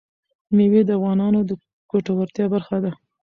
[0.55, 1.51] مېوې د افغانانو د
[1.91, 2.91] ګټورتیا برخه ده.